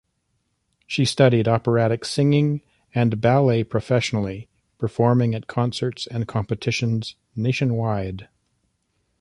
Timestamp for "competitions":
6.27-7.13